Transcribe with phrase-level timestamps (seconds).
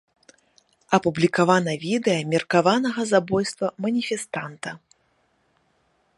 [0.97, 4.71] Апублікавана відэа меркаванага забойства маніфестанта.